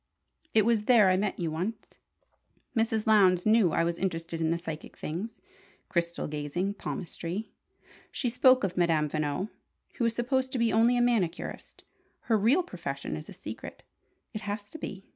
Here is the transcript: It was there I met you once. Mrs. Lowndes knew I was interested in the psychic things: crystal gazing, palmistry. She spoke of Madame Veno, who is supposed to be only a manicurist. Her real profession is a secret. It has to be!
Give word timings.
It 0.55 0.65
was 0.65 0.85
there 0.85 1.11
I 1.11 1.15
met 1.15 1.37
you 1.37 1.51
once. 1.51 1.99
Mrs. 2.75 3.05
Lowndes 3.05 3.45
knew 3.45 3.71
I 3.71 3.83
was 3.83 3.99
interested 3.99 4.41
in 4.41 4.49
the 4.49 4.57
psychic 4.57 4.97
things: 4.97 5.39
crystal 5.89 6.27
gazing, 6.27 6.73
palmistry. 6.73 7.51
She 8.11 8.27
spoke 8.27 8.63
of 8.63 8.75
Madame 8.75 9.07
Veno, 9.07 9.49
who 9.97 10.05
is 10.05 10.15
supposed 10.15 10.51
to 10.53 10.57
be 10.57 10.73
only 10.73 10.97
a 10.97 11.01
manicurist. 11.01 11.83
Her 12.21 12.35
real 12.39 12.63
profession 12.63 13.15
is 13.15 13.29
a 13.29 13.33
secret. 13.33 13.83
It 14.33 14.41
has 14.41 14.71
to 14.71 14.79
be! 14.79 15.05